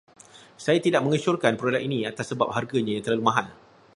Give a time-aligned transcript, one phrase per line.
[0.65, 3.47] Saya tidak mengesyorkan produk ini atas sebab harganya yang terlalu mahal.